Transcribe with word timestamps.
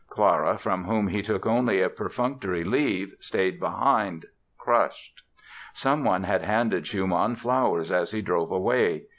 Clara, 0.09 0.57
from 0.57 0.85
whom 0.85 1.09
he 1.09 1.21
took 1.21 1.45
only 1.45 1.79
a 1.79 1.87
perfunctory 1.87 2.63
leave, 2.63 3.13
stayed 3.19 3.59
behind, 3.59 4.25
crushed. 4.57 5.21
Someone 5.75 6.23
had 6.23 6.41
handed 6.41 6.87
Schumann 6.87 7.35
flowers 7.35 7.91
as 7.91 8.09
he 8.09 8.23
drove 8.23 8.49
away. 8.51 9.03